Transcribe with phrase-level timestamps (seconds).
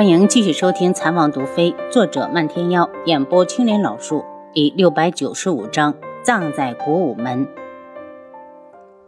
[0.00, 7.46] 欢迎继续收听《残王毒妃》，作者漫天妖，演播青莲老树，第六百九十五章：葬在古武门。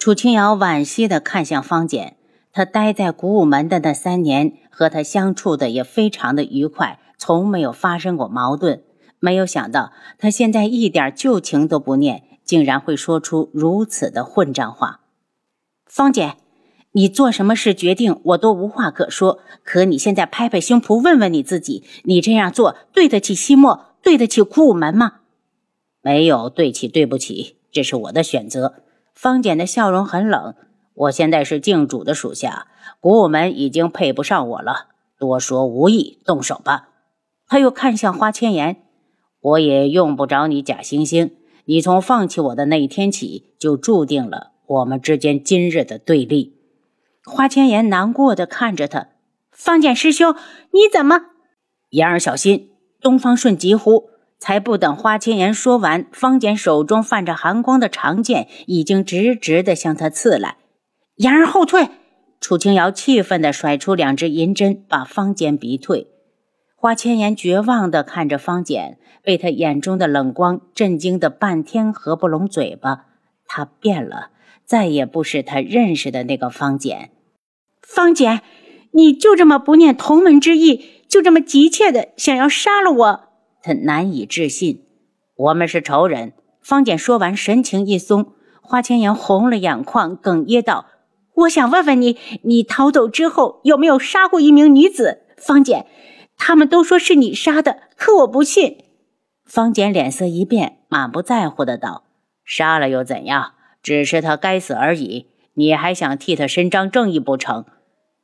[0.00, 2.16] 楚清瑶惋惜地看向方简，
[2.52, 8.82] 他待在古武门的那三年，和他相处的也非常的愉快，从没有发生过矛盾。
[9.20, 15.02] 没有想到，他现在一点旧情都不念，竟然会说出如此的混账话。
[15.86, 16.38] 方简。
[16.92, 19.38] 你做什么事决定，我都无话可说。
[19.62, 25.20] 可你现在拍拍胸脯问问你自己，你这样做对得起西莫，对得起古武门吗？
[26.02, 28.74] 没有对起，对不起，这是我的选择。
[29.14, 30.54] 方简的笑容很冷。
[30.94, 32.66] 我现在是靖主的属下，
[32.98, 34.88] 古武门已经配不上我了。
[35.18, 36.88] 多说无益，动手吧。
[37.46, 38.82] 他又看向花千颜，
[39.40, 41.30] 我也用不着你假惺惺。
[41.66, 46.56] 你从放弃我的那一天起，就注定了我们之间今日的对立。
[47.24, 49.08] 花千颜难过的看着他，
[49.52, 50.34] 方简师兄，
[50.72, 51.26] 你怎么？
[51.90, 52.70] 言儿小心！
[53.00, 54.10] 东方顺急呼。
[54.38, 60.56] 才不等花千颜说完，方简手中泛着寒光的长剑已经直直的向他刺来。
[61.16, 61.90] 言儿后退！
[62.40, 66.06] 楚清瑶气愤的甩出两只银针，把方简逼退。
[66.74, 73.04] 花千颜绝望的看着方简，被他眼中的冷光震惊的半天合不拢嘴巴。
[73.46, 74.30] 他变了。
[74.70, 77.10] 再也不是他认识的那个方简。
[77.82, 78.40] 方简，
[78.92, 83.20] 你就这么不念同门之义，就这么急切的想要杀了我？
[83.64, 84.84] 他难以置信。
[85.34, 86.34] 我们是仇人。
[86.62, 88.32] 方简说完，神情一松。
[88.62, 90.86] 花千颜红了眼眶，哽咽道
[91.34, 95.22] ：“我想问问你，你逃走之后有没有杀过一名女子？
[95.36, 95.86] 方简，
[96.36, 98.84] 他们都说是你杀的，可我不信。”
[99.44, 102.04] 方简脸色一变，满不在乎的道
[102.46, 107.64] ：“杀了又怎样？”只是他该死而已，你还想替他伸张正义不成？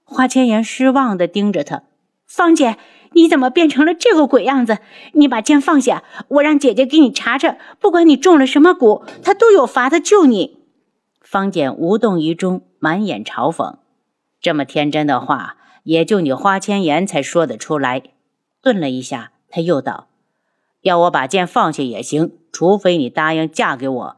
[0.04, 1.82] 花千颜失望地盯着他，
[2.26, 2.76] 芳姐，
[3.12, 4.78] 你怎么变成了这个鬼样子？
[5.14, 10.58] 你把剑放下，我让姐姐给你查查，不管你中了什么蛊，她都有法子救你。
[11.22, 13.78] 方简无动于衷，满眼嘲讽，
[14.40, 18.02] 这么天真的话，也就你花千颜才说得出来。
[18.62, 20.06] 顿了一下，他又道
[20.82, 24.15] ：“要我把剑放下也行，除非你答应嫁给我。”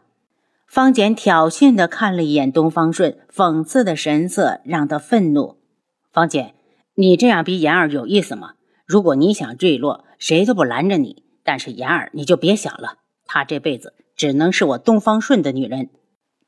[0.68, 5.56] 方简挑衅地看了一眼东方顺，讽刺的神色让他愤怒。
[6.12, 6.54] 方简，
[6.94, 8.52] 你这样逼言儿有意思吗？
[8.84, 11.24] 如果你想坠落，谁都不拦着你。
[11.42, 15.88] 但是言儿，你就别想了，她这辈子只能是我东方顺的女人。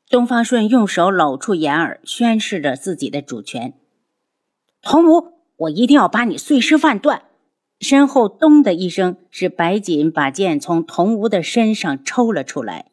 [0.07, 3.73] 东方顺用手搂住言儿，宣示着自己的主权。
[4.83, 7.23] 童武，我一定要把你碎尸万段！
[7.79, 12.90] 身后咚的一声，是白锦把剑从童武的身上抽了出来。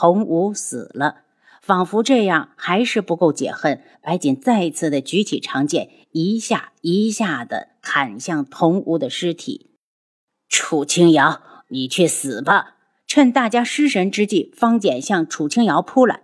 [0.00, 1.22] 童武死了，
[1.60, 3.82] 仿佛这样还是不够解恨。
[4.00, 9.72] 白锦再次的举起长剑，一下一下的砍向童武的尸体。
[10.48, 12.76] 楚清瑶，你去死吧！
[13.08, 16.20] 趁大家失神之际，方简向楚清瑶扑来。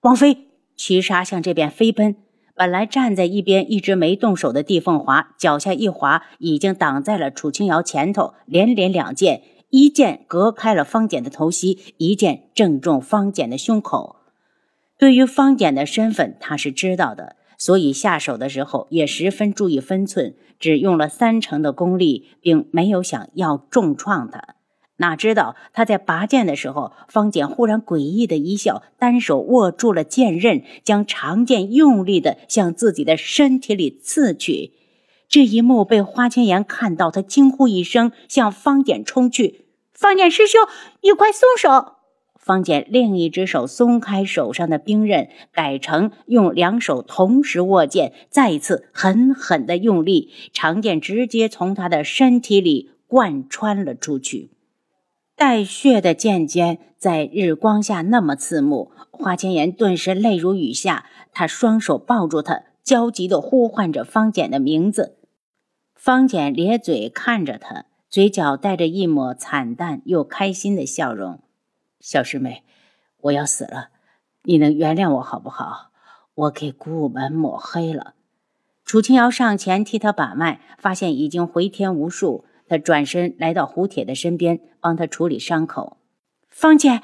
[0.00, 2.16] 王妃，屈杀向这边飞奔。
[2.56, 9.44] 本来站在一边一直没动手的帝凤华，脚下一滑，已经挡在了楚清瑶前头，连连两剑。
[9.72, 14.16] 一剑隔开了方简的头袭，一剑正中方简的胸口。
[14.98, 24.56] 对于方简的身份，他是知道的，所以下手的时候也十分注意分寸，只用了三成的功力，并没有想要重创他。
[24.98, 34.74] 哪知道他在拔剑的时候，方简忽然诡异的一笑，单手握住了剑刃，将长剑用力的向自己的身体里刺去。
[35.28, 39.61] 这一幕被花千颜看到，他惊呼一声，向方简冲去。
[40.02, 40.60] 方简师兄，
[41.00, 41.92] 你快松手！
[42.34, 54.50] 方简另一只手松开手上的兵刃，改成用两手同时握剑，再一次狠狠的用力，长剑直接从他的身体里贯穿了出去。
[55.36, 61.06] 带血的剑尖在日光下那么刺目，花千颜顿时泪如雨下。
[61.32, 65.16] 他双手抱住他，焦急的呼唤着方简的名字。
[65.94, 71.40] 方简咧嘴看着他，嘴角带着一抹惨淡又开心的笑容。
[71.98, 72.62] 小师妹，
[73.22, 73.88] 我要死了，
[74.42, 75.92] 你能原谅我好不好？
[76.34, 78.12] 我给古武门抹黑了。
[78.84, 82.44] 楚清瑶上前替他把脉，发现已经回天无术。
[82.68, 85.96] 他转身来到胡铁的身边，帮他处理伤口。
[86.50, 87.00] 方姐，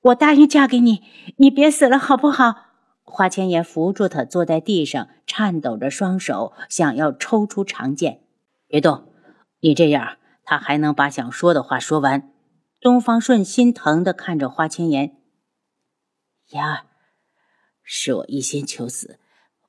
[0.00, 1.04] 我答应嫁给你，
[1.36, 2.56] 你别死了好不好？
[3.04, 8.22] 花千颜扶住他，坐在地上，颤抖着双手，想要抽出长剑。
[8.66, 9.12] 别动，
[9.60, 12.30] 你这样，他还能把想说的话说完。
[12.80, 15.16] 东方顺心疼的看着花千颜，
[16.50, 16.84] 言儿，
[17.82, 19.18] 是我一心求死。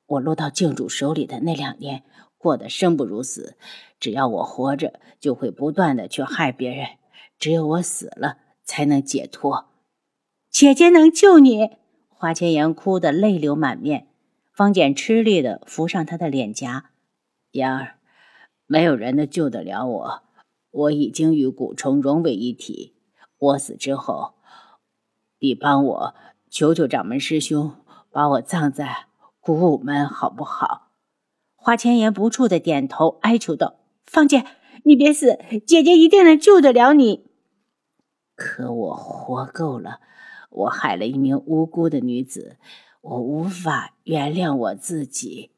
[0.04, 2.04] 我落到靖主手里的那两年，
[2.36, 3.56] 过得生不如死。
[3.98, 6.98] 只要我活着，就会不断的去害别人；
[7.38, 9.70] 只有我死了，才能解脱。
[10.50, 11.70] 姐姐能救你？
[12.10, 14.08] 花千颜哭得泪流满面。
[14.52, 16.90] 方简吃力的扶上她的脸颊。
[17.52, 17.98] 妍儿，
[18.66, 20.22] 没有人能救得了我。
[20.76, 22.94] 我已经与蛊虫融为一体。
[23.38, 24.34] 我死之后，
[25.38, 26.14] 你帮我
[26.50, 27.72] 求求掌门师兄，
[28.10, 29.06] 把我葬在
[29.40, 30.90] 古武门，好不好？
[31.54, 33.76] 花千颜不住的点头，哀求道。
[34.04, 34.44] 方姐，
[34.84, 37.26] 你别死，姐姐一定能救得了你。
[38.34, 40.00] 可我活够了，
[40.50, 42.58] 我害了一名无辜的女子，
[43.00, 45.52] 我无法原谅我自己。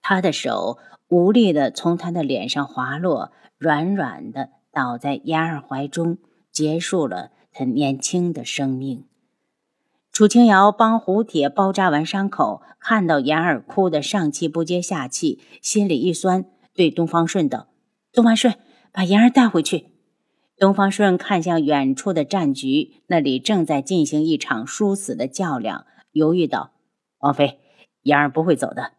[0.00, 0.78] 他的手
[1.08, 3.32] 无力的从他的脸上滑落，
[3.62, 6.18] 软软的倒在妍儿怀中，
[6.50, 9.04] 结束了他年轻的生命。
[10.10, 16.44] 楚清瑶帮胡铁包扎完伤口，看到妍儿哭得上气不接下气，心里一酸，
[16.74, 17.68] 对东方顺道。
[18.12, 18.52] 东方顺，
[18.90, 19.86] 把妍儿带回去。
[20.58, 26.72] 东方顺看向远处的战局，那里正在进行一场殊死的较量，犹豫道
[27.22, 27.60] ：“王妃，
[28.02, 28.94] 妍儿不会走的。”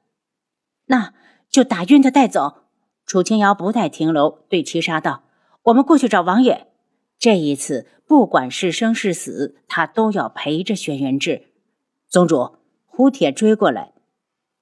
[0.87, 1.13] 那
[1.49, 2.62] 就打晕他带走。
[3.05, 5.23] 楚清瑶不待停留，对七杀道
[5.63, 6.67] ：“我们过去找王爷。
[7.19, 11.47] 这一次，不管是生是死，他都要陪着轩辕志。”
[12.09, 13.93] 宗主，胡铁追过来，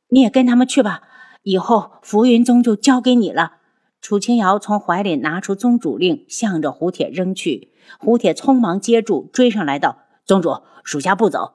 [0.10, 1.04] 你也跟他们去吧。
[1.44, 3.58] 以后浮云宗就交给你了。
[4.00, 7.72] 楚清瑶从怀里拿出宗主令，向着胡铁扔去。
[8.00, 11.54] 胡铁匆忙接住，追上来道：“宗主，属下不走。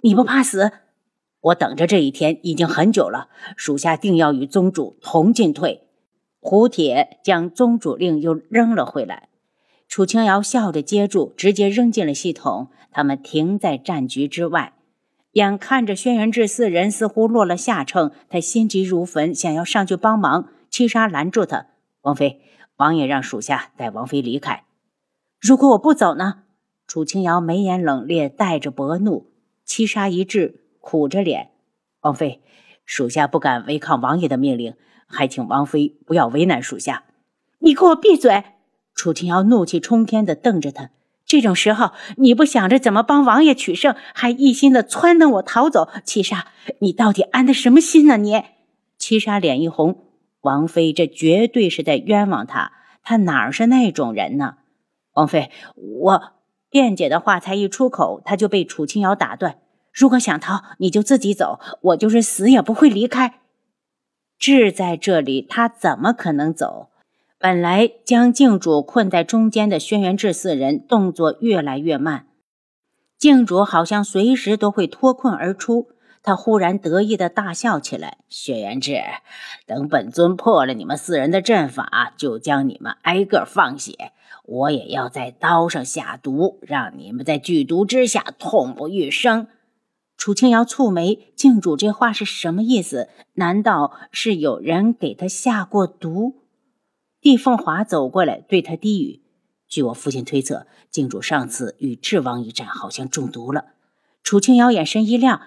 [0.00, 0.72] 你不怕死？
[1.40, 3.28] 我等着这一天已经很久了。
[3.56, 5.82] 属下定要与宗主同进退。”
[6.46, 9.30] 胡铁将宗主令又扔了回来。
[9.88, 12.68] 楚清瑶笑着接住，直接扔进了系统。
[12.90, 14.74] 他们停在战局之外，
[15.32, 20.50] 眼看着轩辕志四人似乎落了下乘，他心急如焚，想要上去帮忙。
[20.68, 21.68] 七杀拦住他。
[22.02, 22.42] 王妃，
[22.76, 24.64] 王爷让属下带王妃离开。
[25.40, 26.42] 如果我不走呢？
[26.86, 29.32] 楚清瑶眉眼冷冽，带着薄怒。
[29.64, 31.52] 七杀一滞，苦着脸
[32.04, 32.42] ：“王妃，
[32.84, 34.74] 属下不敢违抗王爷的命令，
[35.14, 37.04] 还请王妃不要为难属下。”
[37.60, 38.44] 你给我闭嘴！
[38.94, 40.90] 楚清瑶怒气冲天的瞪着他。
[41.24, 45.88] 这种时候，你不想着怎么帮王爷取胜，还一心的撺掇我逃走？
[46.04, 46.48] 七杀，
[46.80, 48.18] 你到底安的什么心呢？
[48.18, 48.42] 你？
[48.98, 50.04] 七杀脸一红。
[50.42, 52.72] 王妃，这绝对是在冤枉他，
[53.02, 54.56] 他哪是那种人呢？
[55.14, 56.22] 王妃，我
[56.68, 59.58] 辩解的话才一出口，他就被楚清瑶打断。
[59.92, 63.40] 如果想逃，你就自己走，我就是死也不会离开。
[64.38, 66.90] 志在这里，他怎么可能走？
[67.38, 72.26] 本来将静主困在中间的轩辕志四人动作越来越慢，
[73.18, 75.88] 静主好像随时都会脱困而出。
[76.22, 78.98] 他忽然得意的大笑起来：“轩辕志，
[79.66, 84.12] 等本尊破了你们四人的阵法，就将你们挨个放血。
[84.44, 89.48] 我也要在刀上下毒，让你们在剧毒之下痛不欲生。”
[90.16, 93.08] 楚清瑶蹙眉：“静主这话是什么意思？
[93.34, 96.42] 难道是有人给他下过毒？”
[97.20, 99.22] 帝凤华走过来，对他低语
[99.68, 103.72] ：“据我父亲推测，静主上次与智王一战，好像中毒了。”
[104.22, 105.40] 楚清瑶眼神一亮。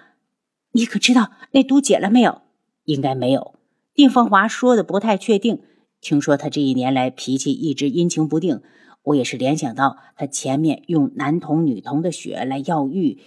[0.72, 2.42] 你可知道那毒解了没有？
[2.84, 3.54] 应该没有。
[3.94, 5.62] 丁凤华说的不太确定。
[6.00, 8.60] 听说他这一年来脾气一直阴晴不定，
[9.02, 13.18] 我也是联想到他前面用男童女童的血来药浴，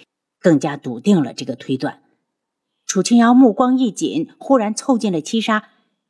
[0.42, 2.00] 更加笃定了这个推断。
[2.86, 5.70] 楚清瑶目光一紧，忽然凑近了七杀：“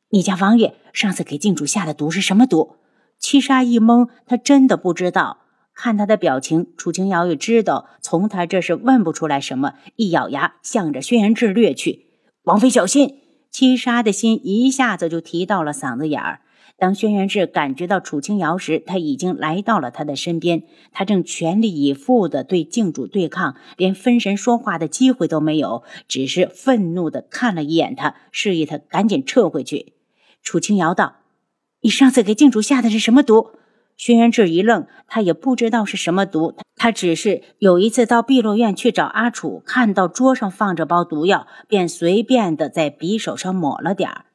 [0.09, 2.77] 你家王爷上次给静主下的毒是什么毒？”
[3.19, 5.37] 七杀一懵，他真的不知道。
[5.73, 12.07] 看他的表情，楚清瑶也知道从他这是问不出来什么，一咬牙，向着轩辕志掠去。
[12.43, 13.19] 王妃小心！
[13.51, 16.41] 七杀的心一下子就提到了嗓子眼儿。
[16.81, 29.93] 当轩辕志感觉到楚清瑶时，他已经来到了他的身边，他正全力以赴地对镜主对抗，连分神说话的机会都没有，只是愤怒地看了一眼他，示意他赶紧撤回去。
[30.41, 31.17] 楚清瑶道
[31.81, 33.51] ：“你上次给镜主下的是什么毒？”
[33.95, 44.25] 轩辕志一愣，他也不知道是什么毒，他只是有一次到碧落院去找阿楚，看到桌上放着包毒药，便随便的在匕首上抹了点儿。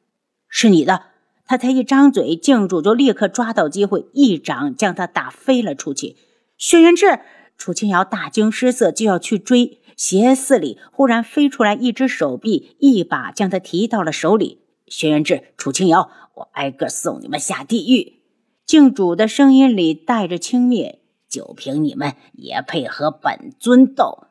[0.47, 1.01] 是你的，
[1.47, 6.17] 他才一张嘴，静主就立刻抓到机会，一掌将他打飞了出去。
[6.57, 7.21] 轩辕志，
[7.57, 14.59] 楚清瑶大惊失色，就要去追，斜四里忽然飞出来一只手臂，一把将他提到了手里。
[14.87, 18.21] 轩辕志，楚清瑶，我挨个送你们下地狱！
[18.65, 20.97] 镜主的声音里带着轻蔑，
[21.29, 24.27] 就凭你们也配和本尊斗？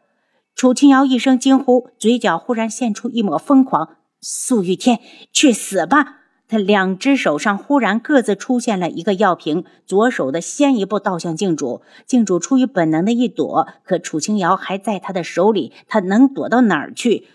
[0.54, 3.96] 楚清瑶一声惊呼，嘴角忽然现出一抹疯狂。
[4.20, 5.00] 素玉天，
[5.32, 6.25] 去死吧！
[6.48, 17.26] 他两只手上忽然各自出现了一个药瓶，左手的先一步倒向镜主，镜主出于本能的一躲，可楚清瑶还在他的手里，他能躲到哪儿去？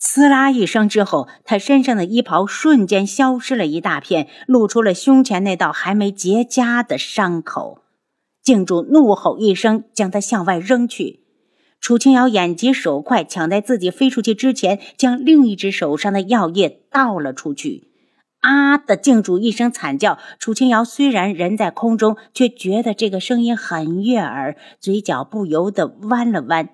[0.00, 7.80] 呲啦一声之后，他身上的衣袍瞬间消失了一大片，露出了胸前那道还没结痂的伤口。
[8.42, 11.20] 镜主怒吼一声，将他向外扔去。
[11.80, 17.88] 楚清瑶眼疾手快，抢在自己飞出去之前，将另一只手上的药液倒了出去。
[18.44, 18.76] 啊！
[18.76, 26.68] 的镜主一声惨叫，楚清瑶虽然人在空中，却觉得这个声音很悦耳，嘴角不由得弯了弯。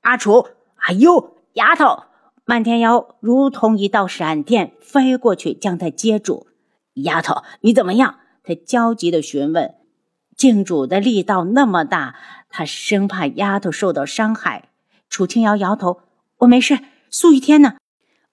[0.00, 2.04] 阿楚，哎呦，丫头！
[2.44, 6.48] 漫天瑶如同一道闪电飞过去，将她接住。
[6.94, 8.16] 丫头，你怎么样？
[8.42, 9.76] 他焦急地询问。
[10.36, 12.16] 镜主的力道那么大，
[12.48, 14.70] 他生怕丫头受到伤害。
[15.08, 16.00] 楚清瑶摇头
[16.38, 17.74] ：“我没事。”苏雨天呢？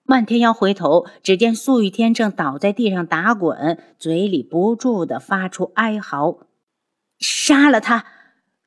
[0.09, 6.37] 漫天妖回头，只见素雨天正倒在地上打滚，嘴里不住地发出哀嚎
[7.19, 8.05] ：“杀了他！”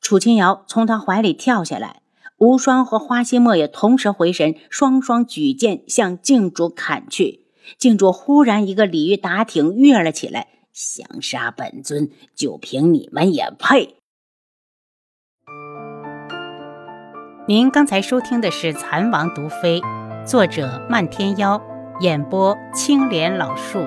[0.03, 2.03] 楚清瑶从他怀里跳下来，
[2.37, 7.47] 无双和花希墨也同时回神，双双举剑向镜主砍去。
[7.79, 13.97] 镜主忽然一个鲤鱼打挺跃了起来：“想杀本尊，就凭你们也配！”
[17.49, 19.81] 您刚才收听的是《蚕王毒妃》。
[20.27, 21.61] 作者：漫天妖，
[22.01, 23.85] 演播：青莲老树。